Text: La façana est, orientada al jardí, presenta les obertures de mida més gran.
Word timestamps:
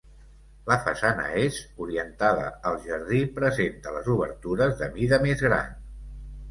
La 0.69 0.77
façana 0.85 1.25
est, 1.41 1.59
orientada 1.87 2.47
al 2.71 2.81
jardí, 2.89 3.23
presenta 3.39 3.97
les 3.99 4.13
obertures 4.17 4.77
de 4.83 4.93
mida 4.99 5.23
més 5.29 5.51
gran. 5.51 5.83